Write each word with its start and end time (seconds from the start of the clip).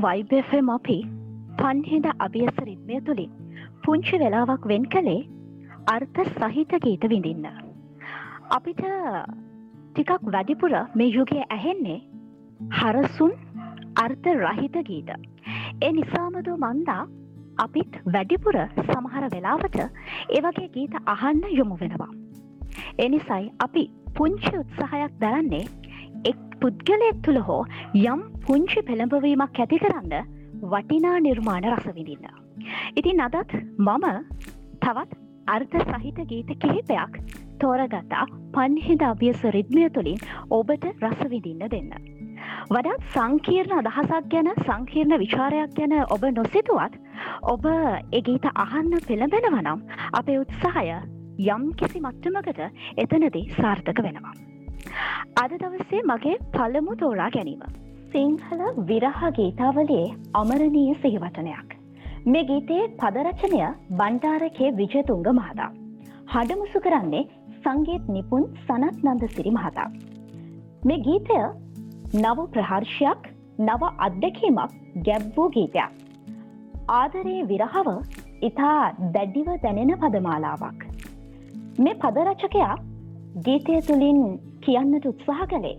Blue 0.00 0.08
Vibe FM 0.08 0.68
අපි 0.68 0.96
පන්හිද 1.58 2.06
අභියස 2.18 2.58
රිද්මය 2.58 2.98
තුළින් 3.00 3.32
පුංචි 3.84 4.16
වෙලාවක් 4.18 4.62
වෙන් 4.64 4.84
කළේ 4.84 5.28
අර්ථ 5.86 6.20
සහිත 6.28 6.72
ගීත 6.78 7.04
විඳින්න. 7.04 7.46
අපිට 8.50 8.80
ටිකක් 9.88 10.24
වැඩිපුර 10.26 10.72
මේ 10.94 11.08
යුගය 11.08 11.40
ඇහෙන්නේ 11.48 11.98
හරසුන් 12.70 13.32
අර්ථ 13.96 14.28
රහිත 14.36 14.76
ගීත. 14.82 15.10
ඒ 15.80 15.92
නිසාමදු 15.92 16.56
මන්දා 16.58 17.02
අපිත් 17.58 18.00
වැඩිපුර 18.06 18.56
සමහර 18.82 19.28
වෙලාවට 19.28 19.78
ඒවගේ 20.30 20.68
ගීත 20.70 20.94
අහන්න 21.06 21.44
යොමු 21.52 21.76
වෙනවා. 21.76 22.12
එනිසයි 22.98 23.52
අපි 23.58 23.84
පුංචි 24.16 24.54
උත්සාහයක් 24.56 25.12
දරන්නේ 25.20 25.64
එක් 26.24 26.38
පුද්ගලයෙක් 26.60 27.22
තුළ 27.22 27.40
හෝ 27.40 27.64
යම් 27.94 28.22
පුංචි 28.42 28.82
පෙළඹවීමක් 28.82 29.58
ඇති 29.58 29.78
කරන්න 29.78 30.14
වටිනා 30.64 31.18
නිර්මාණ 31.20 31.68
රසවිඳින්න. 31.70 32.26
ඉතින් 32.96 33.20
අදත් 33.20 33.54
මම 33.78 34.06
තවත් 34.80 35.18
අර්ථ 35.48 35.76
සහිත 35.92 36.18
ගීත 36.26 36.50
කිහිපයක් 36.58 37.20
තෝරගතා 37.60 38.24
පන්හිද 38.52 39.02
අභියස 39.02 39.42
රිද්මය 39.50 39.90
තුළින් 39.90 40.18
ඔබට 40.50 40.84
රසවිඳින්න 41.02 41.68
දෙන්න. 41.68 41.92
වඩත් 42.70 43.06
සංකීර්ණ 43.14 43.78
අදහසක් 43.80 44.28
ගැන 44.28 44.52
සංකීර්ණ 44.58 45.18
විචාරයක් 45.18 45.72
ගැන 45.74 45.96
ඔබ 46.08 46.28
නොසිතුවත් 46.32 47.00
ඔබ 47.46 47.66
එගීත 48.12 48.46
අහන්න 48.56 48.92
පෙළඹෙනවනම් 49.08 49.82
අපේ 50.12 50.38
උත්සාහය 50.38 51.00
යම් 51.48 51.66
කිසි 51.74 52.00
මට්ටමකට 52.00 52.62
එතනදී 52.98 53.44
සාර්ථක 53.52 54.02
වෙනවා. 54.02 54.49
අද 55.42 55.52
දවසේ 55.62 56.02
මගේ 56.04 56.36
පළමු 56.54 56.94
තෝරා 57.02 57.30
ගැනීම. 57.36 57.62
සිංහල 58.12 58.62
විරහ 58.88 59.20
ගීතාවලේ 59.38 60.06
අමරණීය 60.34 60.94
සිහිවටනයක්. 61.02 61.68
මේ 62.26 62.44
ගීතයේ 62.50 62.88
පදරචනය 63.00 63.60
බණ්ඩාරකේ 63.98 64.70
විජතුංග 64.80 65.28
මහතා. 65.38 65.70
හඩමුසු 66.32 66.82
කරන්නේ 66.86 67.24
සංගීත් 67.64 68.08
නිපුන් 68.16 68.44
සනත් 68.66 68.96
නන්ද 69.04 69.24
සිරි 69.36 69.52
මහතා. 69.58 69.88
මේ 70.86 71.00
ගීතය 71.06 71.38
නව 72.14 72.38
ප්‍රහර්ෂයක් 72.54 73.30
නව 73.60 73.82
අත්දැකීමක් 74.06 74.76
ගැබ් 75.08 75.24
වූ 75.36 75.48
ගීතයක්. 75.56 75.90
ආදරයේ 76.98 77.48
විරහව 77.50 77.88
ඉතා 78.42 78.78
දැඩ්ඩිව 79.14 79.50
දැනෙන 79.64 79.96
පදමාලාවක්. 80.02 80.78
මේ 81.78 81.98
පදරචකයා 82.04 82.76
ගීතය 83.46 83.80
තුළින් 83.88 84.20
කියන්නට 84.60 85.06
උත්සාහ 85.06 85.46
කළේ. 85.46 85.76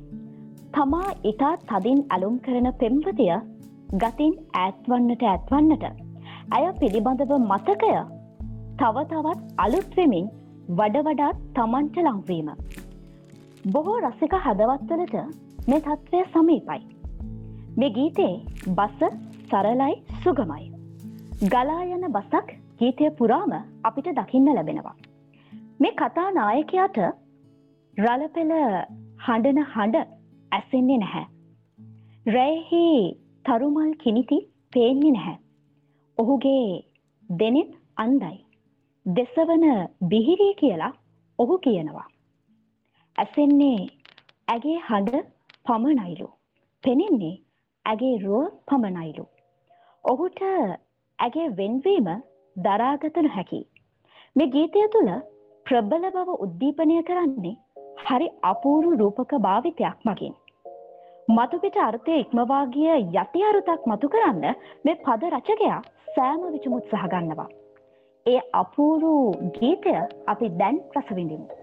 තමා 0.74 1.10
ඉතා 1.24 1.56
තදින් 1.70 2.00
ඇලුම් 2.10 2.36
කරන 2.40 2.68
පෙම්වතිය 2.82 3.34
ගතින් 3.96 4.34
ඇත්වන්නට 4.56 5.24
ඇත්වන්නට. 5.26 5.86
ඇය 6.52 6.66
පිළිබඳව 6.80 7.34
මතකය 7.42 7.92
තව 8.80 9.06
තවත් 9.10 9.40
අලුත්වෙමින් 9.58 10.28
වඩ 10.72 11.04
වඩාත් 11.08 11.38
තමන්ට 11.56 11.98
ලංවීම. 12.00 12.50
බොහෝ 13.66 14.00
රසික 14.02 14.34
හදවත්වලට 14.46 15.16
මේ 15.68 15.82
තත්ත්වය 15.82 16.24
සමීපයි. 16.34 16.82
මේ 17.78 17.94
ගීතේ 17.98 18.34
බස 18.78 19.00
සරලයි 19.50 19.94
සුගමයි. 20.24 20.66
ගලා 21.46 21.82
යන 21.88 22.06
බසක් 22.12 22.58
ගීතය 22.80 23.10
පුරාම 23.18 23.54
අපිට 23.84 24.08
දකින්න 24.14 24.54
ලැබෙනවා. 24.56 24.96
මේ 25.80 25.94
කතා 25.94 26.30
නායකයාට 26.32 26.98
රලපෙළ 27.98 28.52
හඬන 29.20 29.58
හඬ 29.66 29.96
ඇසෙන්නේ 30.52 30.98
නැහැ. 30.98 31.26
රැයෙහි 32.26 32.84
තරුමල් 33.46 33.90
කිනිති 33.96 34.38
පේන්නේ 34.74 35.12
නැහැ. 35.12 35.36
ඔහුගේ 36.18 36.84
දෙනෙත් 37.30 37.72
අන්දයි. 37.98 38.38
දෙසවන 39.06 39.66
බිහිරී 40.08 40.56
කියලා 40.56 40.94
ඔහු 41.40 41.58
කියනවා. 41.58 42.08
ඇසෙන්නේ 43.16 43.88
ඇගේ 44.48 44.78
හඬ 44.80 45.28
පමණයිලු. 45.66 46.28
පෙනෙන්නේ 46.84 47.36
ඇගේ 47.86 48.16
රුව 48.18 48.46
පමණයිලු. 48.68 49.26
ඔහුට 50.06 50.40
ඇගේ 51.20 51.50
වෙන්වීම 51.58 52.08
දරාගත 52.56 53.18
නොහැකි. 53.20 53.62
මේ 54.36 54.48
ගීතය 54.48 54.88
තුළ 54.90 55.12
ප්‍රබල 55.66 56.10
බව 56.10 56.40
උද්දීපනය 56.40 57.04
කරන්නේ 57.04 57.58
හරි 58.02 58.28
අපූරු 58.44 58.92
රූපක 58.98 59.32
භාවිතයක් 59.38 59.98
මගින්. 60.06 60.34
මතුපිට 61.28 61.78
අර්ථය 61.80 62.14
ඉක්මවාගිය 62.16 62.94
යටි 63.14 63.44
අරුතක් 63.44 63.82
මතු 63.86 64.10
කරන්න 64.10 64.46
මේ 64.86 64.96
පද 65.06 65.30
රචකයා 65.30 65.80
සෑම 66.16 66.42
විචම 66.54 66.74
උත්සාහ 66.74 67.06
ගන්නවා. 67.08 67.50
ඒ 68.26 68.42
අපූරු 68.54 69.14
ගීතය 69.58 69.94
අපි 70.28 70.50
දැන් 70.60 70.78
රසවිඳිමු. 70.96 71.61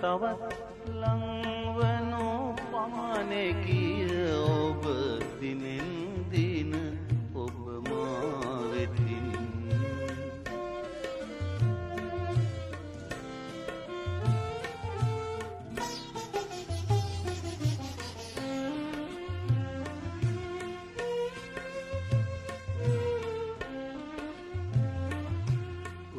තවත් 0.00 0.54
ලංවනෝ 1.00 2.54
පමණකිය 2.70 4.12
ඔබ 4.50 4.84
දිනෙන් 5.40 5.90
දින 6.32 6.72
ඔබ 7.34 7.58
මාවෙතින්. 7.88 9.28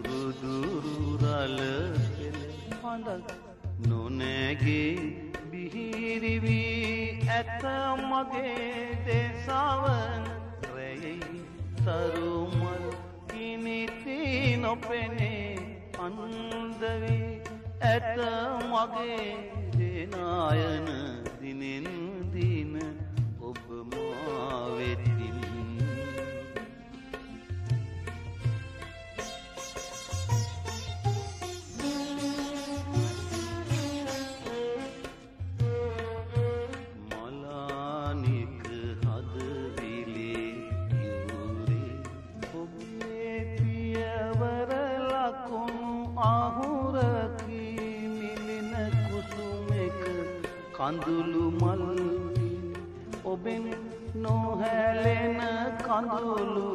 රුදුරුරල 0.06 1.60
පෙළ 2.16 2.42
හඬක් 2.84 3.41
නොනැගේ 4.62 5.14
බිහිරිවී 5.52 7.28
ඇත 7.28 7.64
මගේ 8.02 8.98
දෙසාවන 9.06 10.26
රැයි 10.66 11.14
තරුමල් 11.78 12.86
කිනිති 13.28 14.58
නොපෙනේ 14.58 15.58
අන්දවී 16.00 17.42
ඇත 17.84 18.22
මගේ 18.68 19.26
දෙනායන 19.74 20.88
දිනෙන් 21.42 22.01
කඳුළු 50.92 51.44
මල් 51.52 51.84
ඔබෙන් 53.24 53.66
නොහැලෙන 54.16 55.40
කඳුළු 55.86 56.68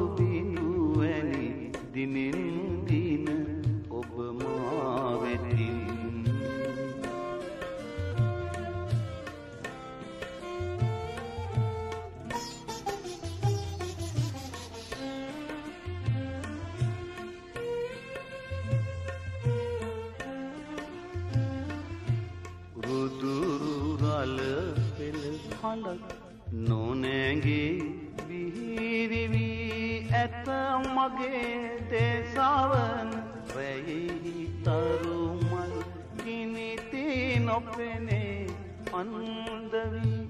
අන්දවී 38.99 40.21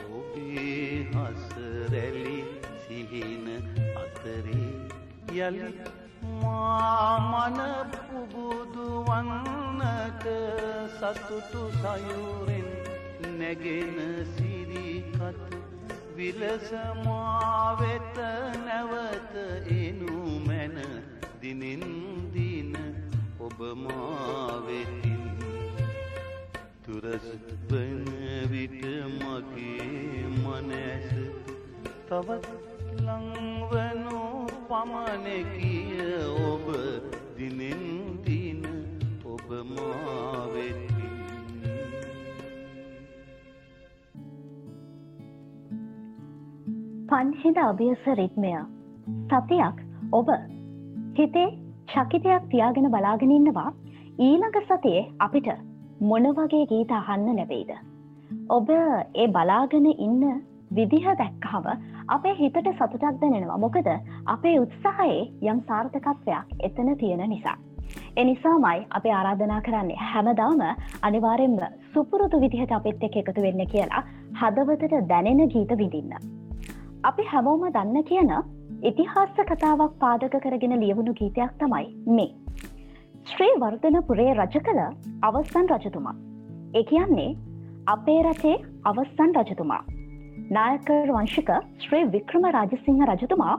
ඔබේ 0.09 1.07
හසරැලි 1.11 2.37
සිහින 2.83 3.45
අතරේ 3.95 4.71
යළි 5.39 5.73
මාමන 8.15 8.27
පුබුදුවන්නට 8.31 10.23
සතුටු 10.89 11.71
සයුරෙන් 11.73 12.69
නැගෙන 13.37 14.25
සිරිකත්. 14.27 15.55
විලසමාවෙත 16.15 18.15
නැවත 18.65 19.33
එනු 19.67 20.39
මැන 20.39 20.77
දිනෙන් 21.41 21.83
දින 22.33 22.77
ඔබ 23.37 23.59
මාවෙතින්. 23.75 25.23
තුරස් 26.83 27.25
වන 27.69 28.05
විට 28.49 28.85
මගේ 29.19 30.27
මනැස 30.37 31.09
තවත් 32.07 32.47
ලංවනු 32.97 34.47
පමණකිය 34.67 35.99
ඔබ 36.45 36.65
දිනෙන් 37.37 37.85
දින 37.85 38.04
ඔබ 39.45 39.51
මාවෙතින් 39.69 40.85
පන්හිද 47.09 47.57
අභියස 47.63 48.05
රිත්මය 48.19 48.53
සතියක් 49.27 49.83
ඔබ. 50.11 50.29
හිතේ 51.17 51.49
චකිතයක් 51.87 52.47
තියාගෙන 52.51 52.89
බලාගෙන 52.89 53.31
ඉන්නවා. 53.31 53.69
ඊළඟ 54.19 54.57
සතියේ 54.63 55.05
අපිට 55.19 55.51
මොන 56.01 56.27
වගේ 56.31 56.65
ගීත 56.65 56.91
අහන්න 56.91 57.29
ලැබෙයිද. 57.31 57.71
ඔබ 58.49 58.73
ඒ 59.15 59.27
බලාගෙන 59.29 59.87
ඉන්න 59.99 60.25
විදිහ 60.71 61.05
දැක්කහම 61.13 61.69
අපේ 62.09 62.35
හිතට 62.41 62.73
සතුටක් 62.73 63.21
දැනෙනවා. 63.21 63.57
මොකද 63.57 63.93
අපේ 64.27 64.57
උත්සාහයේ 64.59 65.23
යම් 65.43 65.63
සාර්ථකත්වයක් 65.69 66.59
එතන 66.61 66.93
තියෙන 66.97 67.25
නිසා. 67.29 67.57
එනිසාමයි 68.17 68.81
අපේ 68.97 69.13
ආරාධනා 69.13 69.61
කරන්නේ 69.61 70.03
හැමදාම 70.09 70.61
අනිවාරෙන්ම 71.07 71.55
සුපුරුදු 71.93 72.37
විදිහට 72.43 72.73
අපිත් 72.77 73.01
එක් 73.07 73.15
එකතු 73.21 73.41
වෙන්න 73.45 73.63
කියලා 73.73 74.03
හදවතට 74.41 74.93
දැනෙන 75.09 75.41
ගීත 75.53 75.73
විඳින්න. 75.81 76.13
අපි 77.03 77.25
හැමෝම 77.31 77.65
දන්න 77.75 78.05
කියන 78.11 78.31
ඉතිහාස 78.89 79.41
කතාවක් 79.49 79.97
පාදක 80.03 80.37
කරගෙන 80.45 80.75
ලියවුණු 80.83 81.15
ගීතයක් 81.19 81.51
තමයි 81.59 82.15
මේ. 82.17 82.29
ශ්‍රී 83.25 83.57
වර්ධනපුරේ 83.63 84.29
රජ 84.35 84.55
කළ 84.67 84.81
අවස්සන් 85.21 85.67
රජතුමා. 85.75 86.15
ඒ 86.73 86.83
කියන්නේ 86.83 87.29
අපේ 87.87 88.19
රටේ 88.23 88.55
අවස්සන් 88.85 89.35
රජතුමා. 89.41 89.81
නායකර් 90.51 91.09
වංශික 91.09 91.51
ශ්‍රී 91.83 92.05
වික්‍රම 92.15 92.47
රාජසිංහ 92.51 93.03
රජතුමා 93.09 93.57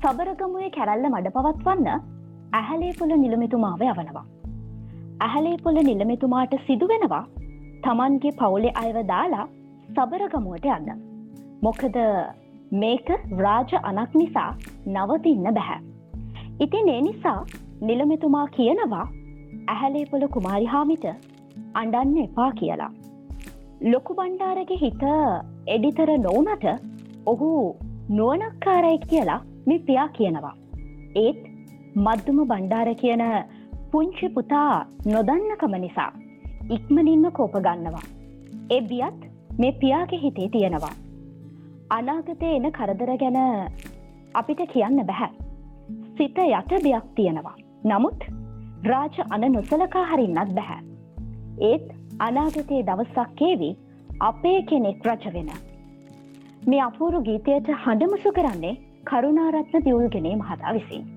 සබරගමුවේ 0.00 0.74
කැරැල්ල 0.76 1.08
මඩ 1.10 1.34
පවත්වන්න 1.36 2.12
ඇහැලේ 2.58 2.92
පුළ 2.98 3.12
නිලමිතුමාව 3.22 3.82
යවනවා. 3.86 4.24
ඇහැලේ 5.20 5.56
පුළ 5.64 5.78
නිලමිතුමාට 5.88 6.54
සිදුවෙනවා 6.66 7.24
තමන්ගේ 7.84 8.32
පවුලේ 8.40 8.72
අයව 8.82 8.98
දාලා 9.12 9.46
සබරගමුවට 9.94 10.68
යන්න. 10.76 11.02
මොකද 11.62 11.96
මේක 12.82 13.08
රාජ 13.44 13.72
අනක් 13.90 14.14
නිසා 14.20 14.50
නවතින්න 14.86 15.48
බැහැ. 15.58 15.80
ඉතින් 16.60 16.88
ඒ 16.88 17.00
නිසා 17.08 17.40
නිලමෙතුමා 17.80 18.46
කියනවා 18.56 19.06
ඇහැලේපොල 19.68 20.26
කුමාරිහාමිට 20.36 21.06
අඩන්න 21.74 22.16
එපා 22.24 22.50
කියලා. 22.60 22.92
ලොකු 23.92 24.16
බණ්ඩාරගේ 24.20 24.78
හිත 24.84 25.02
එඩිතර 25.76 26.12
නොවනට 26.18 26.68
ඔහු 27.32 27.50
නුවනක්කාරයි 28.10 28.98
කියලා 29.08 29.40
මේ 29.66 29.80
පියා 29.88 30.08
කියනවා. 30.18 30.54
ඒත් 31.16 31.42
මද්දුම 31.96 32.38
බණ්ඩාර 32.48 32.88
කියන 32.94 33.22
පුංචි 33.90 34.28
පුතා 34.28 34.86
නොදන්නකම 35.06 35.74
නිසා 35.80 36.10
ඉක්මනින්ම 36.68 37.26
කෝප 37.32 37.54
ගන්නවා. 37.66 38.06
ඒ 38.70 38.80
බියත් 38.82 39.20
මේ 39.58 39.72
පියාගේ 39.72 40.20
හිතේ 40.22 40.48
තියෙනවා. 40.48 40.94
අනාගතය 41.90 42.48
එන 42.48 42.66
කරදර 42.72 43.12
ගැන 43.16 43.38
අපිට 44.34 44.62
කියන්න 44.72 45.06
බැහැ. 45.06 45.30
සිත 46.16 46.38
යට 46.38 46.74
දෙයක් 46.84 47.06
තියෙනවා. 47.14 47.56
නමුත් 47.84 48.26
රාජ 48.84 49.22
අන 49.30 49.52
නොසලකා 49.52 50.04
හරින්නත් 50.04 50.54
බැහැ. 50.54 50.80
ඒත් 51.62 51.88
අනාගතයේ 52.20 52.82
දවසක්කේවි 52.82 53.70
අපේ 54.22 54.58
කෙනෙක් 54.62 55.06
රජ 55.06 55.34
වෙන. 55.34 55.50
මේ 56.66 56.82
අපූරු 56.82 57.22
ගීතයට 57.22 57.76
හඬමුසු 57.82 58.32
කරන්නේ 58.32 58.78
කරුණාරත්න 59.04 59.84
දියුල්ගෙනේ 59.84 60.36
මහතා 60.36 60.74
විසින්. 60.74 61.13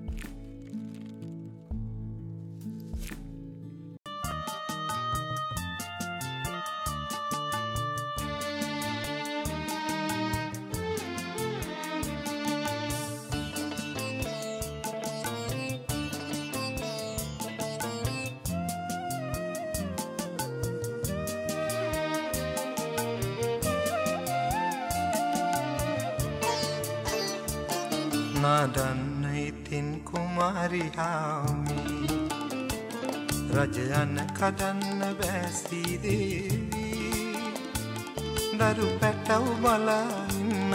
නාඩන්න 28.48 29.24
ඉතින් 29.38 29.88
කුමාරිහාමි 30.08 31.80
රජයන්න 33.54 34.16
කඩන්න 34.38 35.02
බැසිදේවී 35.18 36.62
දරු 38.60 38.88
පැටව් 39.00 39.44
බලා 39.62 39.98
ඉන්න 40.36 40.72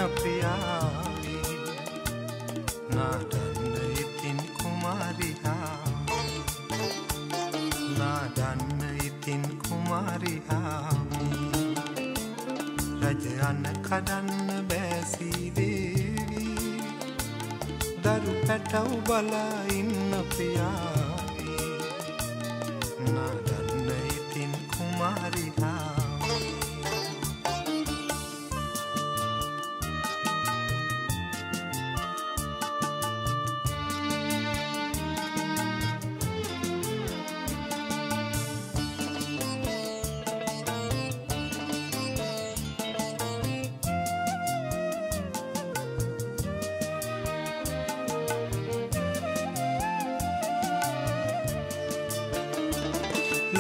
දරු 18.83 18.97
පැටව් 18.99 19.03
බලා 19.07 19.63
ඉන්න 19.69 20.11
ප්‍රියාවි 20.29 20.92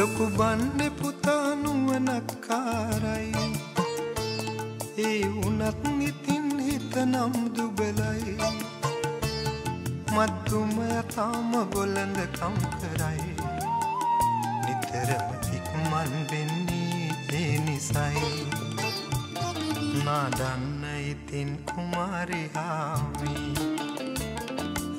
ලොකු 0.03 0.25
බන්්ඩෙ 0.37 0.87
පුතානුවනක්කාරයි 0.99 3.43
ඒ 5.03 5.21
උනත් 5.43 5.83
ඉතින් 6.07 6.47
හිත 6.65 6.93
නම් 7.03 7.35
දුබලයි. 7.55 8.33
මත්තුමය 10.15 10.89
තාම 11.13 11.51
බොලඳකම් 11.73 12.55
කරයි. 12.73 13.31
නිතරම 14.63 15.27
ඉක්මන් 15.57 16.11
වෙන්නේ 16.31 17.07
ඒ 17.33 17.53
නිසයි. 17.65 18.27
නාඩන්න 20.05 20.83
ඉතින් 21.11 21.49
කුමාරිහාමි 21.69 23.35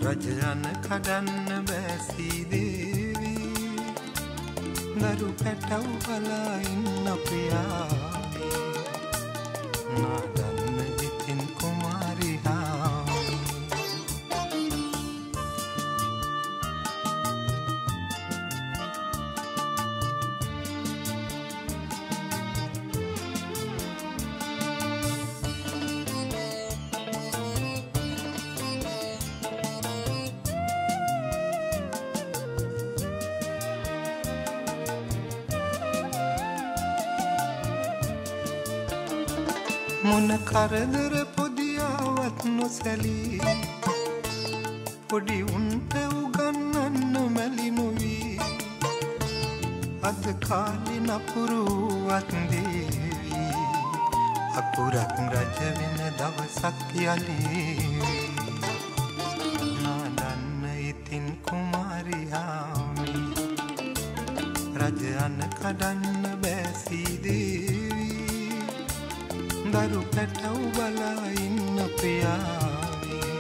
රජයන 0.02 0.62
කඩන්න 0.84 1.49
බැසීදේවී 1.68 2.54
දරු 2.54 2.63
පැටව් 5.45 5.87
බලා 6.05 6.57
ඉන්න 6.65 7.09
ප්‍රියාවී 7.25 8.03
මොන 40.14 40.30
කරදර 40.49 41.14
පොදියාවත් 41.37 42.42
නොසැලී. 42.56 43.38
පොඩි 45.09 45.38
උන්ට 45.54 45.94
උගන්නන්න 46.18 47.16
මැලි 47.37 47.68
නොවී. 47.78 48.38
අද 50.09 50.25
කාලි 50.47 50.99
නපුරුවත් 51.09 52.30
දේවී. 52.52 53.49
අකුරක් 54.61 55.16
රජවෙන 55.33 55.99
දවසක් 56.21 56.78
යලීවී 57.06 58.24
දරු 69.75 70.00
පැටව් 70.11 70.59
බලා 70.75 71.28
ඉන්න 71.45 71.78
ප්‍රියාවී 71.95 73.31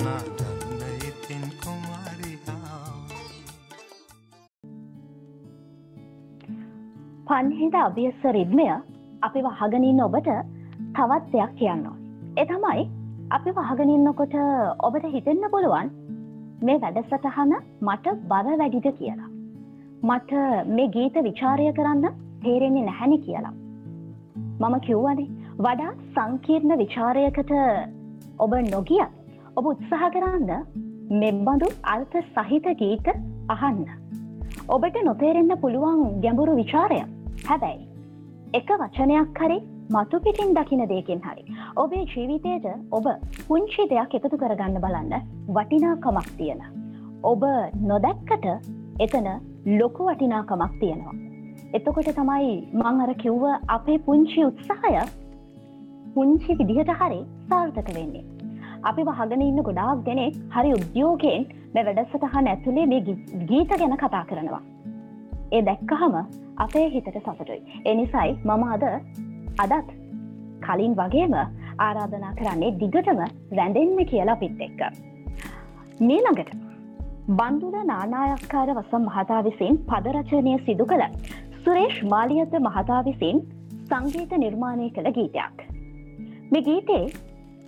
නාඩන්න 0.00 0.80
ඉතින් 1.08 1.44
කුමාරිහාමි 1.60 3.20
පන්හිද 7.28 7.76
අභියස්ස 7.80 8.26
රිද්මය 8.36 8.66
අපි 9.22 9.44
වහගනින්න 9.46 10.02
ඔබට 10.06 10.28
තවත් 10.96 11.32
දෙයක් 11.32 11.54
කියන්න 11.60 11.86
ඕන. 11.90 12.02
ඒ 12.36 12.46
තමයි 12.50 12.84
අපි 13.30 13.54
වහගනින්නකොට 13.58 14.36
ඔබට 14.88 15.06
හිතෙන්න 15.14 15.48
පුළුවන් 15.54 15.88
මේ 16.62 16.82
වැඩසටහන 16.82 17.54
මට 17.82 18.14
බර 18.26 18.50
වැඩිද 18.60 18.90
කියලා. 19.00 19.30
මට 20.02 20.44
මේ 20.74 20.92
ගීත 20.98 21.18
විචාරය 21.28 21.72
කරන්න 21.72 22.20
තේරෙන්නේ 22.44 22.84
නැහැනි 22.84 23.20
කියලා. 23.24 23.57
මම 24.60 24.76
කිව්වනේ 24.80 25.26
වඩා 25.58 25.90
සංකීර්ණ 26.14 26.72
විචාරයකට 26.80 27.52
ඔබ 28.38 28.52
නොගියත් 28.70 29.10
ඔබ 29.56 29.66
උත්සාහ 29.72 30.08
කරන්න 30.14 30.50
මෙබඳු 31.20 31.68
අර්ථ 31.92 32.16
සහිත 32.36 32.66
ගීත 32.80 33.08
අහන්න. 33.48 33.84
ඔබට 34.68 34.96
නොතේරෙන්න 35.04 35.54
පුළුවන් 35.62 36.02
ගැඹුරු 36.24 36.56
විචාරය 36.56 36.98
හැබැයි 37.44 37.86
එක 38.52 38.72
වචනයක් 38.82 39.40
හරි 39.40 39.58
මතු 39.90 40.20
පිටින් 40.26 40.50
දකින 40.54 40.82
දෙකින් 40.86 41.22
හරි 41.26 41.56
ඔබේ 41.76 42.02
ජීවිතයට 42.06 42.66
ඔබ 42.90 43.08
පුංචි 43.46 43.88
දෙයක් 43.94 44.18
එකතු 44.20 44.42
කරගන්න 44.42 44.82
බලන්න 44.84 45.14
වටිනාකමක් 45.50 46.34
තියෙන 46.38 46.66
ඔබ 47.24 47.48
නොදැක්කට 47.84 48.50
එතන 48.98 49.32
ලොකු 49.78 50.10
වටිනාකමක් 50.10 50.78
තියෙනවා. 50.80 51.27
එතකොට 51.74 52.10
තමයි 52.12 52.50
මං 52.74 53.00
අර 53.00 53.12
කිව්ව 53.14 53.44
අපේ 53.68 53.98
පුංචි 53.98 54.44
උත්සාහය 54.44 55.04
පුංචි 56.14 56.54
විදිහට 56.54 56.92
හරි 57.00 57.20
සාර්ථක 57.48 57.90
වෙන්නේ 57.94 58.24
අපි 58.82 59.02
වහගෙන 59.02 59.42
ඉන්න 59.42 59.62
ගොඩාක් 59.62 60.04
දෙනෙක් 60.04 60.36
හරි 60.54 60.72
උද්‍යෝගයෙන් 60.72 61.46
මේ 61.74 61.84
වැඩසටහන 61.84 62.48
ඇතුළේ 62.48 62.86
මේ 62.86 63.00
ගී- 63.00 63.46
ගීත 63.46 63.78
ගැන 63.78 63.96
කතා 63.96 64.24
කරනවා 64.24 64.62
ඒ 65.52 65.62
දැක්කහම 65.62 66.14
අපේ 66.56 66.86
හිතට 66.90 67.18
සතුටුයි. 67.18 67.60
එනිසයි 67.84 68.30
මම 68.44 68.64
අද 68.68 68.84
අදත් 69.58 69.90
කලින් 70.60 70.94
වගේම 70.94 71.34
ආරාධනා 71.78 72.32
කරන්නේ 72.32 72.72
දිගටම 72.80 73.20
රැඳෙන්න 73.52 74.00
කියලා 74.06 74.34
පිත් 74.34 74.60
එක්ක. 74.60 74.80
මීළඟට 76.00 76.50
බන්දුල 77.30 77.76
නානායක්කාර 77.84 78.68
වසම් 78.70 79.04
මහතා 79.04 79.40
විසින් 79.42 79.78
පදරචනය 79.86 80.54
සිදු 80.66 80.86
කළ 80.86 81.04
සුරේෂ් 81.68 81.96
මාලියත 82.02 82.52
මහතා 82.64 82.98
විසින් 83.04 83.40
සංගීත 83.88 84.30
නිර්මාණය 84.42 84.84
කළ 84.90 85.08
ගීතයක්. 85.16 85.56
මේ 86.52 86.62
ගීතේ 86.68 87.02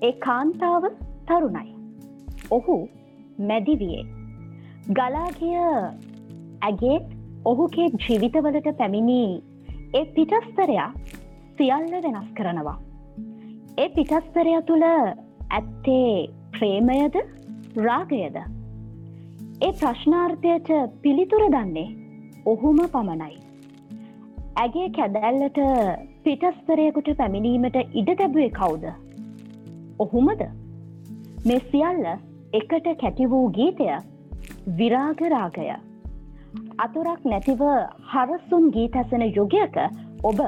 ඒ 0.03 0.13
කාන්තාව 0.27 0.85
තරුණයි. 1.29 1.75
ඔහු 2.51 2.77
මැදිවියේ. 3.49 4.05
ගලාගිය 4.93 5.59
ඇගේ 6.63 6.97
ඔහුගේ 7.45 7.89
ජීවිතවලට 8.05 8.71
පැමිණී 8.79 9.43
ඒ 9.95 10.05
පිටස්තරයා 10.17 10.89
සියල්ල 11.59 11.93
වෙනස් 12.07 12.33
කරනවා. 12.35 12.79
ඒ 13.79 13.89
පිටස්තරය 13.89 14.57
තුළ 14.63 14.87
ඇත්තේ 15.51 16.09
ප්‍රේමයද 16.57 17.21
රාගයද. 17.77 18.41
ඒ 19.63 19.73
ප්‍රශ්නාර්ථයට 19.73 20.75
පිළිතුර 21.03 21.47
දන්නේ 21.51 21.89
ඔහුම 22.47 22.85
පමණයි. 22.97 23.50
ඇගේ 24.57 24.89
කැදැල්ලට 24.91 25.59
පිටස්තරයකුට 26.25 27.11
පැමිණීමට 27.17 27.77
ඉඩ 27.95 28.11
තැබුවේ 28.19 28.51
කවුද. 28.51 28.85
ඔහුමද 29.99 30.43
මේ 31.47 31.61
සියල්ල 31.71 32.09
එකට 32.53 32.89
කැටි 33.01 33.31
වූ 33.31 33.47
ගීතය 33.51 33.87
විරාගරාගය. 34.77 35.69
අතුරක් 36.79 37.25
නැතිව 37.25 37.63
හරසුන් 38.13 38.71
ගීත 38.71 38.97
ඇසෙන 38.97 39.27
යුගයක 39.31 39.79
ඔබ 40.25 40.41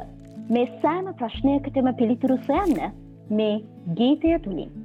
මේ 0.51 0.67
සෑම 0.83 1.15
ප්‍රශ්නයකටම 1.15 1.93
පිළිතුරු 1.95 2.39
සොයන්න 2.47 2.81
මේ 3.31 3.61
ගීතය 3.95 4.39
තුළින්. 4.39 4.82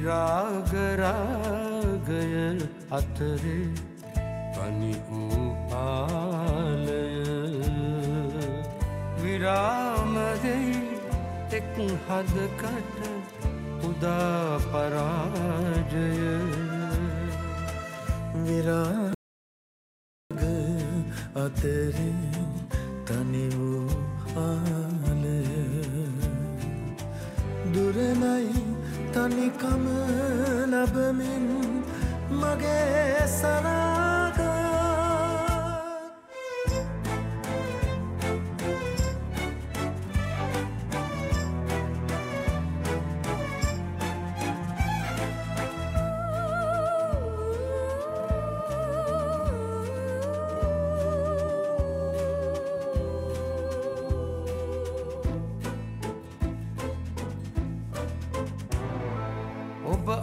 විරාගරාගය 0.00 1.10
අතරේ 2.90 3.68
තනි 4.54 4.92
වූ 5.06 5.48
ආලය 5.74 7.04
විරාමදෙයි 9.20 10.80
එක් 11.52 11.76
හදකට 12.06 12.98
උදා 13.82 14.58
පරාජය 14.66 16.08
විරාග 18.44 19.09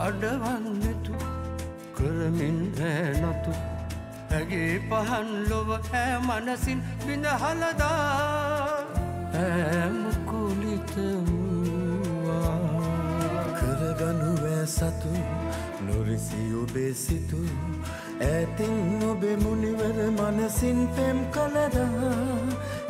අඩවන්නතු 0.08 1.16
කරමින් 1.98 2.60
රෑනතු 2.80 3.52
ඇගේ 4.38 4.74
පහන් 4.90 5.30
ලොව 5.50 5.70
ඈ 5.78 6.14
මනසින් 6.28 6.84
බිඳහලදා 7.06 7.90
ඇමුකුලිත 9.42 10.94
වූවා 11.28 12.56
කරගනුවෑ 13.60 14.66
සතු 14.76 15.12
නොරිසි 15.88 16.42
ඔබේ 16.62 16.94
සිතු. 16.94 17.42
ඇතින් 18.22 19.04
ඔබෙ 19.10 19.32
මුනිවර 19.44 20.00
මනසින් 20.12 20.80
පෙම් 20.96 21.20
කලදා 21.36 21.92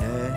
ඇ 0.08 0.28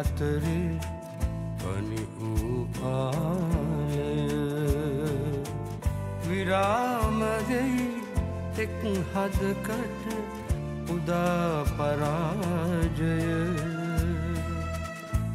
අතරේ 0.00 0.80
පනි 1.60 2.02
වූ 2.12 2.60
ආලය 2.90 4.04
විරාමදෙයි 6.24 7.88
එක් 8.64 8.78
හදකට 9.10 10.06
උදා 10.94 11.58
පරාජය 11.72 13.12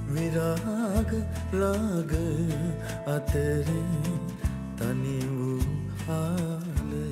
විරාග 0.09 1.13
ලාග 1.53 2.13
අතරේ 3.07 3.81
තනි 4.79 5.19
වූ 5.31 5.61
ආලය 6.15 7.05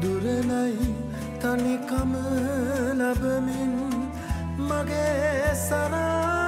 දුරනයි 0.00 0.92
තනිකම 1.40 2.12
ලබමින් 3.00 4.01
මගේ 4.62 5.54
සරාගා 5.58 6.41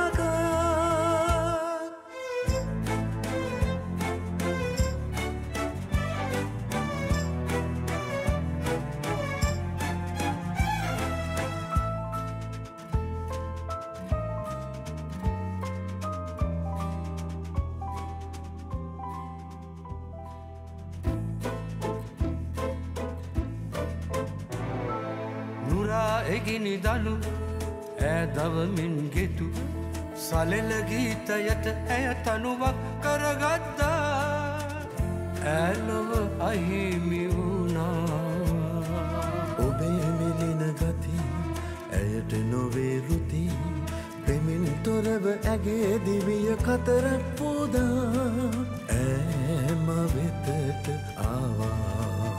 වෙතට 50.46 50.86
ආවා. 51.24 52.32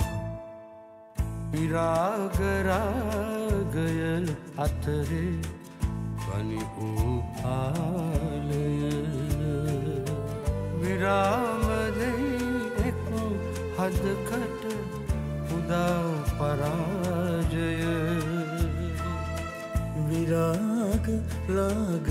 විරාගරා 1.51 2.79
ගයල් 3.75 4.25
අතරේ 4.65 5.35
පනි 6.23 6.61
වූ 6.75 7.15
ආලය 7.51 8.65
විරාමදෙයි 10.81 12.33
එක් 12.89 13.05
හදකට 13.77 14.63
උදා 15.57 16.09
පරාජය. 16.39 17.71
විරාග 20.09 21.07
ලාග 21.55 22.09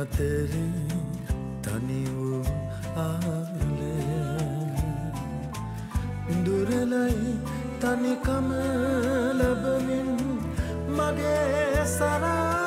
අතරේ 0.00 0.68
තනි 1.64 2.02
වූ 2.14 2.44
ආලය 3.06 3.43
දුරලයි 6.74 7.34
තනිකම 7.80 8.48
ලබමින් 9.38 10.10
මගේ 10.88 11.86
සරාග 11.88 12.63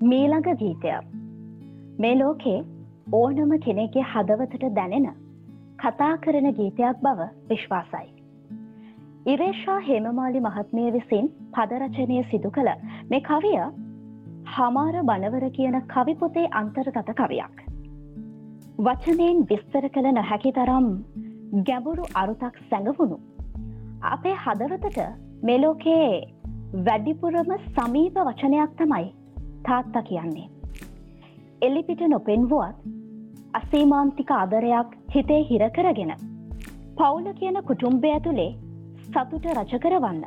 මීළඟ 0.00 0.46
ගීතයක් 0.56 1.08
මේ 1.98 2.14
ලෝකේ 2.14 2.60
ඕනම 3.12 3.50
කෙනෙගේ 3.64 4.04
හදවතට 4.04 4.70
දැනෙන 4.76 5.08
කතා 5.76 6.14
කරන 6.16 6.48
ගීතයක් 6.58 7.02
බව 7.02 7.26
විශ්වාසයි. 7.50 8.08
ඉරේෂා 9.26 9.76
හේමමාලි 9.80 10.40
මහත්මිය 10.40 10.88
විසින් 10.92 11.28
පදරචනය 11.52 12.22
සිදු 12.30 12.50
කළ 12.50 12.72
මේ 13.10 13.20
කවිය 13.20 13.60
හමාර 14.54 15.02
බනවර 15.02 15.46
කියන 15.50 15.78
කවිපොතේ 15.88 16.46
අන්තර්ගත 16.54 17.12
කවියක්. 17.20 17.62
වචනයෙන් 18.80 19.46
විස්තර 19.52 19.90
කළ 19.90 20.12
නොහැකි 20.12 20.52
තරම් 20.52 20.90
ගැඹුරු 21.64 22.10
අරුතක් 22.14 22.60
සැඟවුණු. 22.64 23.22
අපේ 24.08 24.36
හදවතට 24.44 24.98
මෙලෝකයේ 25.42 26.12
වැඩිපුරම 26.84 27.56
සමීප 27.70 28.22
වචනයක් 28.26 28.78
තමයි 28.78 29.08
තාත්තා 29.66 30.02
කියන්නේ. 30.02 30.48
එලිපිට 31.62 32.02
නොපෙන්වුවත් 32.08 32.76
අසීමාන්තික 33.54 34.30
ආදරයක් 34.30 34.90
හිතේ 35.14 35.40
හිරකරගෙන 35.44 36.12
පවුල 36.96 37.26
කියන 37.34 37.58
කුටුම්බය 37.68 38.10
ඇතුළේ 38.10 38.50
සතුට 39.06 39.46
රජකරවන්න 39.54 40.24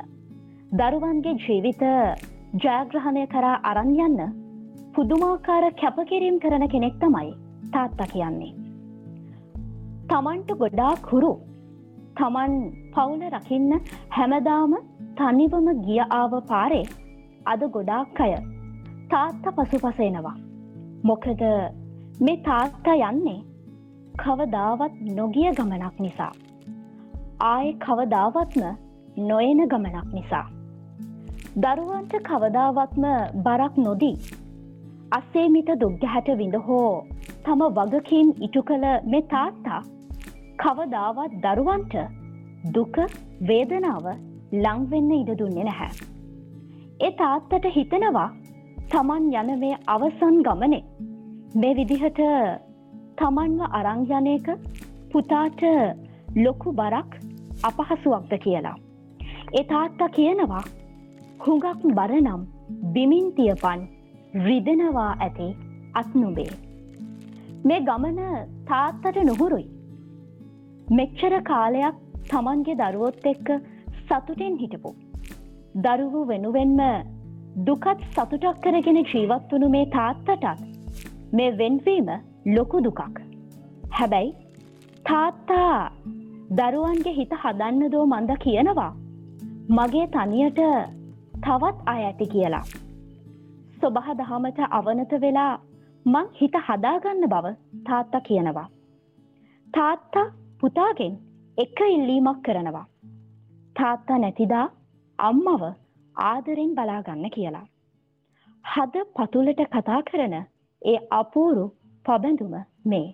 දරුවන්ගේ 0.72 1.34
ජීවිත 1.44 1.82
ජයග්‍රහණය 2.62 3.24
කරා 3.26 3.56
අරන්යන්න 3.62 4.20
පුදුමාකාර 4.94 5.64
කැපකිරීම් 5.80 6.38
කරන 6.40 6.68
කෙනෙක් 6.68 6.96
තමයි 7.00 7.32
තාත්තා 7.72 8.06
කියන්නේ. 8.06 8.52
තමන්ට 10.08 10.58
ගොඩාක් 10.60 11.12
හුරු 11.12 11.32
තමන් 12.16 12.52
පවුල 12.92 13.22
රකින්න 13.30 13.70
හැමදාම 14.10 14.74
තනිවම 15.16 15.70
ගිය 15.86 16.02
ආව 16.12 16.34
පාරේ 16.50 16.84
අද 17.46 17.62
ගොඩාක් 17.70 18.20
අය 18.20 18.34
තාත්ත 19.10 19.46
පසුපසෙනවා. 19.56 20.36
මොකද 21.04 21.42
මේ 22.20 22.36
තාත්තා 22.44 22.96
යන්නේ 23.08 23.40
කවදාවත් 24.18 24.94
නොගිය 25.16 25.50
ගමනක් 25.52 25.96
නිසා. 25.98 26.32
ආය 27.42 27.72
කවදාවත්ම 27.78 28.62
නොයන 29.22 29.60
ගමනක් 29.68 30.08
නිසා. 30.12 30.46
දරුවන්ට 31.56 32.14
කවදාවත්ම 32.22 33.04
බරක් 33.44 33.74
නොදී 33.78 34.16
අසේමිත 35.10 35.68
දුක්ගැහැට 35.80 36.30
විඳ 36.38 36.56
හෝ 36.66 37.06
තම 37.44 37.64
වගකින් 37.78 38.32
ඉටු 38.40 38.62
කළ 38.62 38.86
මෙ 39.06 39.20
තාත්තා 39.34 39.82
කවදාවත් 40.58 41.36
දරුවන්ට 41.44 41.94
දුක 42.74 42.96
වේදනාව 43.42 44.06
ලංවෙන්න 44.54 45.12
ඉඩ 45.12 45.30
දුන්නේ 45.38 45.64
නැහැ. 45.64 45.92
ඒ 47.00 47.12
තාත්තට 47.12 47.70
හිතනවා 47.76 48.28
තමන් 48.92 49.26
යන 49.40 49.50
මේ 49.60 49.76
අවසන් 49.94 50.36
ගමනේ 50.46 50.82
මේ 51.60 51.74
විදිහට 51.78 52.20
තමන්ව 53.18 53.60
අරංජනයක 53.78 54.48
පුතාට 55.12 55.62
ලොකු 56.36 56.72
බරක් 56.80 57.10
අපහසුවක්ද 57.62 58.32
කියලා. 58.44 58.76
ඒ 59.58 59.64
තාත්තා 59.72 60.08
කියනවා 60.16 60.64
හුඟක් 61.44 61.82
බරනම් 61.98 62.42
බිමින් 62.94 63.26
තියපන් 63.36 63.80
රිදෙනවා 64.46 65.10
ඇති 65.18 65.48
අත්නුබේ. 65.94 66.52
මේ 67.64 67.80
ගමන 67.88 68.20
තාත්තට 68.70 69.18
නොහුරුයි. 69.30 69.66
මෙච්චර 70.90 71.34
කාලයක් 71.50 71.96
තමන්ගේ 72.30 72.78
දරුවොත් 72.80 73.26
එක්ක 73.32 73.48
සතුටෙන් 74.00 74.56
හිටපු. 74.62 74.90
දරුවු 75.84 76.20
වෙනුවෙන්ම 76.28 76.80
දුකත් 77.56 78.00
සතුටක් 78.14 78.56
කරගෙන 78.62 78.96
ජීවත් 79.10 79.52
වුණු 79.52 79.68
මේ 79.74 79.86
තාත්තටත් 79.86 80.62
මේ 81.32 81.50
වෙන්වීම 81.58 82.08
ලොකු 82.56 82.78
දුකක්. 82.84 83.20
හැබැයි 83.96 84.32
තාත්තා 85.08 85.90
දරුවන්ගේ 86.58 87.14
හිත 87.18 87.34
හදන්න 87.42 87.92
දෝ 87.92 88.06
මන්ද 88.06 88.32
කියනවා. 88.44 88.92
මගේ 89.76 90.06
තනියට 90.14 90.60
තවත් 91.44 91.76
අය 91.92 92.02
ඇති 92.04 92.26
කියලා. 92.32 92.64
ස්වබහ 93.80 94.08
දහමට 94.20 94.58
අවනත 94.70 95.14
වෙලා 95.20 95.52
මං 96.06 96.26
හිත 96.40 96.56
හදාගන්න 96.66 97.28
බව 97.34 97.54
තාත්තා 97.88 98.20
කියනවා. 98.20 98.68
තාත්තා 99.74 100.26
පුතාගෙන් 100.60 101.14
එක 101.58 101.78
ඉල්ලීමක් 101.94 102.42
කරනවා. 102.42 102.86
තාත්තා 103.76 104.18
නැතිදා 104.18 104.66
අම්මව 105.18 105.62
ආදරෙන් 106.16 106.74
බලාගන්න 106.74 107.30
කියලා. 107.30 107.66
හද 108.64 109.04
පතුලට 109.14 109.60
කතා 109.70 110.00
කරන 110.02 110.34
ඒ 110.82 110.98
අපූරු 111.10 111.64
පබැඳුම 112.04 112.54
මේ. 112.84 113.08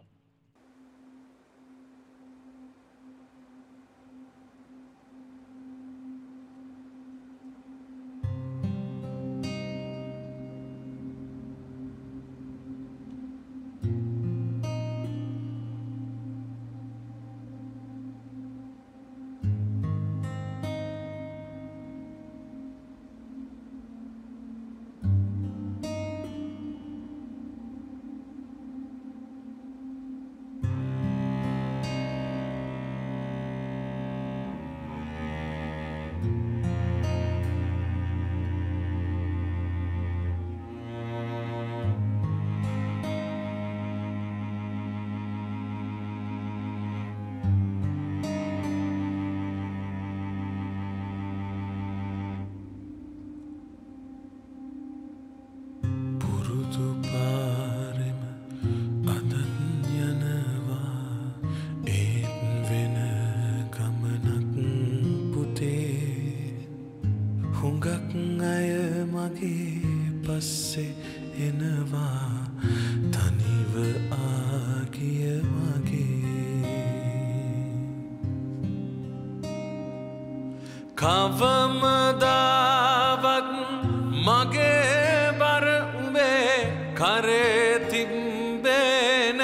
කරේ 87.01 87.81
තිබ්බේන 87.89 89.41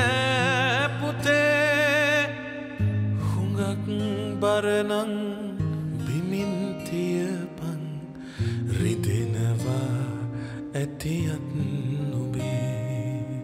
පුතේ. 1.00 2.28
හුඟක් 3.28 3.86
බරනං 4.42 5.12
බිමින්තියපන් 6.04 7.80
රිදෙනවා 8.78 10.04
ඇතියත් 10.74 11.48
නොබේ 12.12 13.40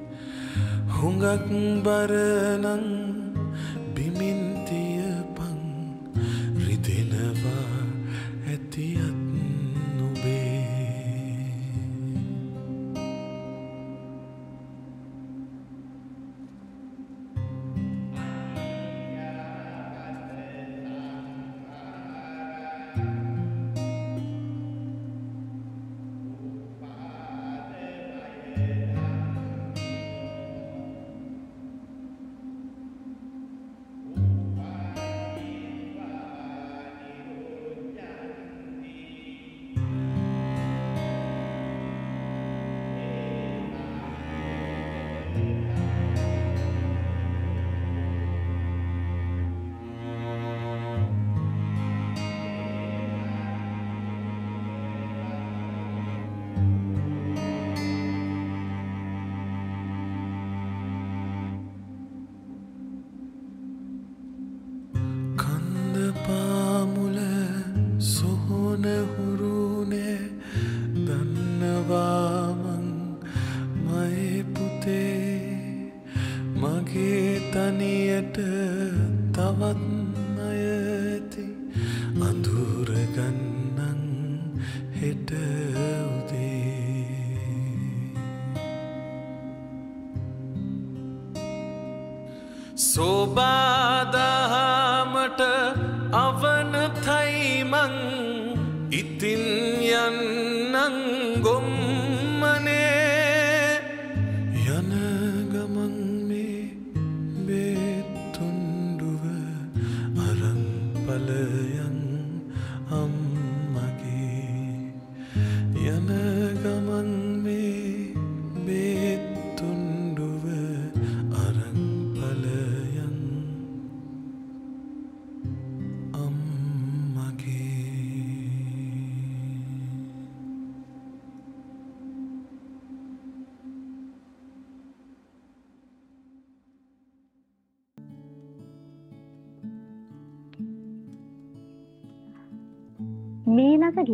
හුඟක් 0.97 1.49
බරනං 1.87 2.85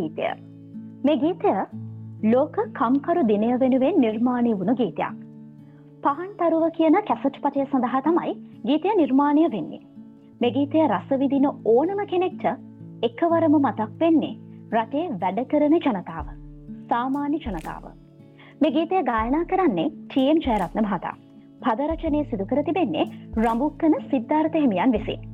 ගීතය. 0.09 0.29
මේ 1.05 1.17
ගීතය 1.17 1.53
ලෝක 2.25 2.57
කම්කරු 2.75 3.23
දිනය 3.29 3.51
වෙනුවෙන් 3.61 4.01
නිර්මාණය 4.01 4.55
වුණු 4.55 4.75
ගීතයක්. 4.75 5.15
පහන් 6.03 6.33
තරුව 6.39 6.65
කියන 6.73 6.99
කැසට් 7.05 7.39
පටය 7.43 7.67
සඳහා 7.67 8.01
තමයි 8.01 8.35
ගීතය 8.65 8.97
නිර්මාණය 8.97 9.47
වෙන්නේ. 9.53 9.81
මේ 10.41 10.51
ගීතය 10.51 10.83
රසවිදින 10.89 11.47
ඕනම 11.47 12.03
කෙනෙක්ට 12.07 12.45
එකවරම 13.03 13.57
මතක් 13.61 13.89
වෙන්නේ 14.01 14.35
රටේ 14.73 15.07
වැඩ 15.21 15.41
කරන 15.47 15.79
ජනතාව. 15.79 16.27
සාමාන්‍ය 16.89 17.39
ජනතාව. 17.39 17.89
මේ 18.61 18.71
ගීතය 18.71 19.03
ගායනා 19.05 19.45
කරන්නේ 19.45 19.89
ටම් 19.89 20.45
ජයරත්න 20.45 20.85
මහතා. 20.85 21.17
පදරචනය 21.61 22.21
සිදුකර 22.25 22.63
තිබෙන්නේ 22.63 23.11
රඹුක්කන 23.37 23.99
සිද්ධාර්ථ 24.11 24.61
හිමියන් 24.63 24.93
විසින්. 24.93 25.27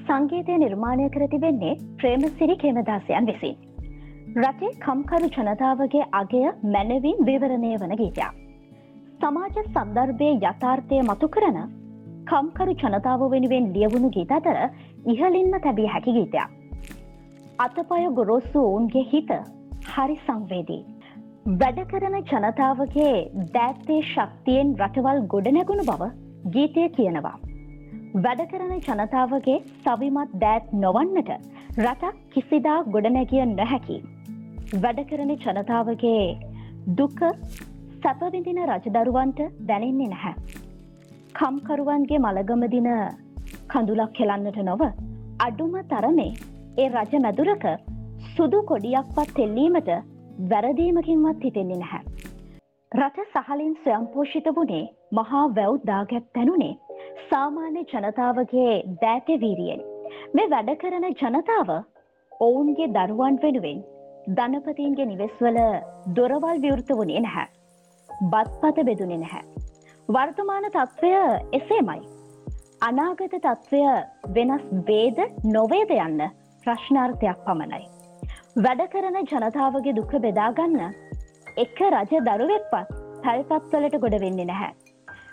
සංගීතය 0.00 0.58
නිර්මාණය 0.58 1.10
කර 1.10 1.26
තිබෙන්නේ 1.28 1.78
ප්‍රේමසිරි 1.96 2.56
කේමදාසයන් 2.56 3.26
විසින්. 3.26 3.56
රටේ 4.32 4.68
කම්කරු 4.82 5.28
ජනතාවගේ 5.36 6.02
අගය 6.12 6.40
මැනවින් 6.74 7.16
විවරණය 7.28 7.70
වන 7.78 7.94
ගීතයක්. 8.00 8.34
සමාජ 9.20 9.56
සන්දර්භය 9.62 10.28
යථාර්ථය 10.42 11.00
මතු 11.02 11.28
කරන 11.28 11.58
කම්කරු 12.28 12.74
ජනතාව 12.82 13.24
වෙනුවෙන් 13.32 13.66
ලියවුණු 13.76 14.10
ගීත 14.16 14.34
අතර 14.36 14.58
ඉහලින්ම 15.06 15.56
තැබිය 15.64 15.88
හැකි 15.94 16.14
ගීතයක්. 16.18 16.48
අතපය 17.58 18.06
ගොරොස්සු 18.18 18.58
ඔවුන්ගේ 18.60 19.04
හිත 19.12 19.32
හරි 19.88 20.16
සංවේදී. 20.26 20.84
වැඩ 21.62 21.82
කරන 21.90 22.16
ජනතාවගේ 22.22 23.16
දෑත්තේ 23.56 24.00
ශක්තියෙන් 24.12 24.72
රටවල් 24.80 25.20
ගොඩනැගුණු 25.34 25.88
බව 25.90 26.10
ගීතය 26.54 26.86
කියනවා. 26.90 27.36
වැඩ 28.24 28.46
කරන 28.52 28.72
ජනතාවගේ 28.78 29.58
සවිමත් 29.82 30.40
දෑත් 30.46 30.72
නොවන්නට 30.86 31.36
රටක් 31.78 32.16
කිසිදා 32.32 32.78
ගොඩනැගිය 32.94 33.44
නොහැකි. 33.52 34.00
වැඩ 34.72 35.00
කරන 35.10 35.30
ජනතාවගේ 35.34 36.38
දුක 36.98 37.20
සැපවිඳින 38.02 38.60
රජදරුවන්ට 38.64 39.40
දැනෙන්නේ 39.68 40.10
නැහැ. 40.12 40.34
කම්කරුවන්ගේ 41.34 42.20
මළගමදින 42.20 42.88
කඳුලක් 43.68 44.12
කෙලන්නට 44.12 44.60
නොව 44.68 44.86
අඩුම 45.40 45.74
තරමේ 45.90 46.30
ඒ 46.78 46.88
රජ 46.88 47.18
මැදුරක 47.18 47.66
සුදු 48.36 48.62
කොඩියක්වත් 48.62 49.42
එල්ලීමට 49.46 49.92
වැරදීමකින්වත් 50.50 51.44
හිතෙන්නේ 51.44 51.82
නැහැ. 51.82 52.02
රට 52.92 53.28
සහලින් 53.34 53.76
ස්වයම්පෝෂිත 53.82 54.50
වුණේ 54.56 54.84
මහා 55.12 55.46
වැව් 55.56 55.84
දාගැත් 55.86 56.32
තැනුනේ 56.34 56.74
සාමාන්‍ය 57.30 57.88
ජනතාවගේ 57.92 58.74
දෑතවීරියෙන්. 59.02 59.80
මේ 60.34 60.50
වැඩ 60.50 60.76
කරන 60.82 61.14
ජනතාව 61.14 61.78
ඔවුන්ගේ 62.40 62.94
දරුවන් 62.96 63.42
වෙනුවෙන් 63.42 63.80
ධනපතින්ගේ 64.26 65.06
නිවෙස්වල 65.06 65.58
දොරවල් 66.16 66.62
විවෘත 66.62 66.90
වුණේ 66.90 67.20
නැහැ. 67.20 67.46
බත්පත 68.32 68.84
බෙදුනේ 68.86 69.18
නැහැ. 69.18 69.44
වර්තමාන 70.08 70.66
තත්ත්වය 70.68 71.12
එසේමයි. 71.52 72.00
අනාගත 72.80 73.34
තත්ත්වය 73.36 73.80
වෙනස් 74.34 74.66
වේද 74.88 75.18
නොවේද 75.56 75.94
යන්න 75.96 76.26
ප්‍රශ්නාර්ථයක් 76.66 77.46
පමණයි. 77.46 77.86
වැඩ 78.56 78.84
කරන 78.92 79.18
ජනතාවගේ 79.24 79.96
දුක 79.96 80.12
බෙදාගන්න 80.26 80.78
එක 81.56 81.80
රජ 81.88 82.22
දරුවෙක්පත් 82.28 82.94
පැල්පත්වලට 83.24 83.98
ගොඩ 84.04 84.20
වෙන්නේ 84.20 84.48
නැහැ. 84.52 84.72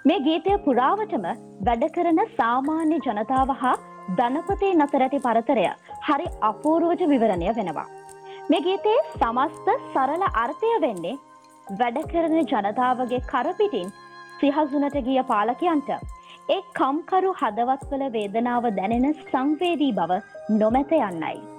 මේ 0.06 0.24
ගීතය 0.26 0.58
පුරාවටම 0.66 1.30
වැඩ 1.68 1.86
කරන 1.96 2.26
සාමාන්‍ය 2.38 3.00
ජනතාව 3.06 3.56
හා 3.62 3.78
ධනපතේ 4.18 4.74
නතර 4.76 5.04
ඇති 5.06 5.24
පරතරය 5.24 5.66
හරි 6.08 6.28
අපූරුවජ 6.50 7.08
විවරණය 7.14 7.56
වෙනවා. 7.58 7.88
මේ 8.50 8.60
ගීතයේ 8.66 9.00
සමස්ත 9.14 9.66
සරල 9.94 10.22
අර්ථය 10.42 10.68
වෙන්නේ 10.82 11.16
වැඩ 11.78 11.98
කරන 12.12 12.36
ජනතාවගේ 12.44 13.20
කරපිටින් 13.32 13.90
සිහසුනට 14.40 14.96
ගිය 15.08 15.24
පාලකයන්ට 15.32 15.90
ඒ 16.50 16.60
කම්කරු 16.78 17.34
හදවත්වල 17.42 18.06
වේදනාව 18.14 18.70
දැනෙන 18.78 19.08
සංවේදී 19.22 19.92
බව 20.00 20.22
නොමැත 20.62 20.94
යන්නයි. 21.00 21.57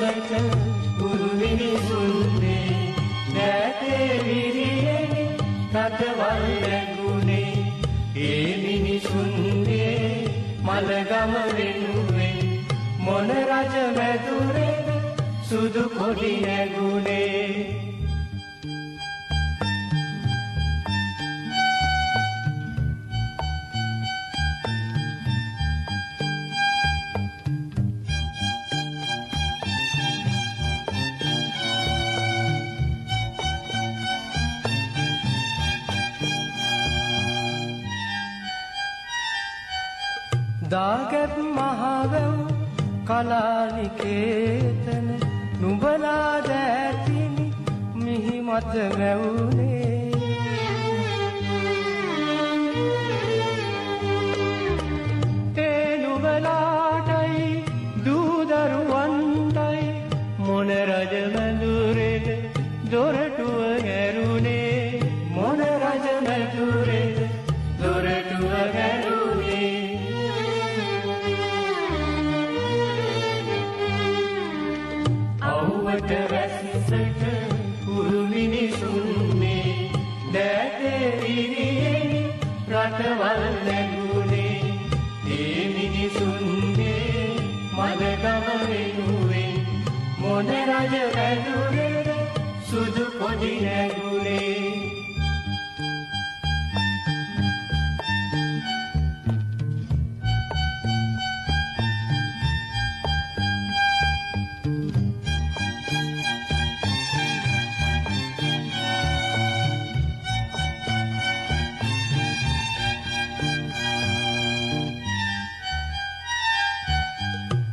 වැස්සට 0.00 0.32
පුරුමිනිසුන්නේ 0.98 2.94
නැතේ 3.34 4.08
විරියෙන 4.24 5.12
රටවල් 5.74 6.44
නැගුණේ 6.62 7.52
ඒ 8.18 8.56
මිනිසුන්ගේ 8.56 10.30
මළගම 10.62 11.34
වෙනුවෙන් 11.52 12.38
මොන 13.00 13.30
රජ 13.42 13.74
මැදුරේ 13.96 15.00
සුදු 15.42 15.84
කොඩි 15.90 16.32
නැගුණේ 16.38 16.79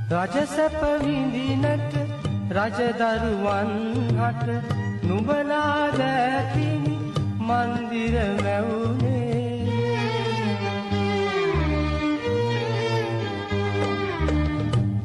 රජසැප 0.08 0.76
විඳිනට 1.02 1.96
රජදරුවන් 2.50 3.72
හට 4.20 4.48
නුබලා 5.04 5.91
දැතිනි 5.93 6.93
මන්දිර 7.41 8.15
මැවුනේ. 8.38 9.17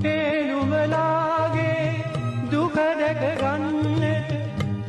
ඒ 0.04 0.38
නුබලාගේ 0.50 1.82
දුක 2.52 2.76
දැක 3.00 3.22
ගන්නට 3.40 4.30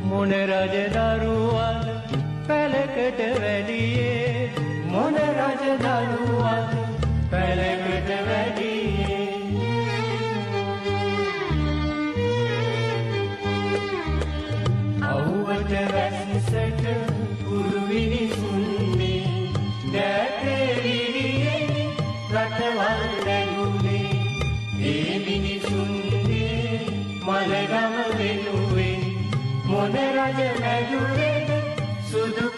මොන 0.04 0.32
රජදරුවන් 0.52 1.82
පැලකට 2.48 3.20
වැඩියේ 3.42 3.73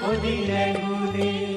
සුදු 0.05 0.13
පොදි 0.13 0.33
නැගුණේ 0.47 1.55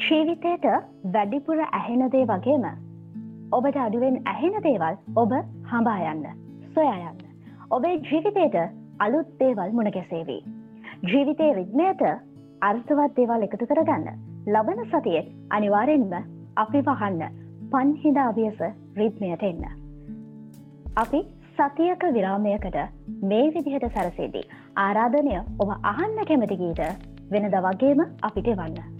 ජීවිතයට 0.00 0.64
වැඩිපුර 1.12 1.58
ඇහෙන 1.62 2.10
දේ 2.12 2.26
වගේම 2.26 2.64
ඔබට 3.52 3.76
අඩුවෙන් 3.78 4.20
ඇහෙන 4.26 4.62
දේවල් 4.62 4.96
ඔබ 5.16 5.32
හඹා 5.70 5.98
යන්න 6.12 6.24
සොයා 6.74 6.96
යන්න 7.00 7.20
ඔබේ 7.70 7.96
ජීවිතයට 8.00 8.56
අලුත් 8.98 9.28
දේවල් 9.40 9.70
මුණගැසේවී. 9.72 10.40
ජීවිතයේ 11.04 11.52
රිද්මයට 11.54 12.02
අර්ථවත් 12.62 13.12
දේවල් 13.16 13.46
එකතු 13.46 13.68
කරගන්න 13.70 14.08
ලබන 14.48 14.80
සතියෙත් 14.86 15.28
අනිවාරෙන්ම 15.50 16.14
අපි 16.56 16.82
වහන්න 16.88 17.38
පන්හිද 17.72 18.18
අභියස 18.18 18.64
රිද්මයට 18.96 19.42
එන්න. 19.42 19.64
අපි 20.96 21.20
සතියක 21.56 22.06
විරාමයකට 22.12 22.80
මේ 23.24 23.46
විදිහට 23.54 23.90
සැරසේදී 23.94 24.46
ආරාධනය 24.78 25.36
ඔබ 25.58 25.76
අහන්න 25.84 26.24
කැමතිගීට 26.26 26.82
වෙනද 27.30 27.60
වගේම 27.60 28.02
අපිට 28.22 28.50
වන්න. 28.54 28.99